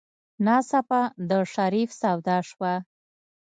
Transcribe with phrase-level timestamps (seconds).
[0.45, 2.73] ناڅاپه د شريف سودا شوه.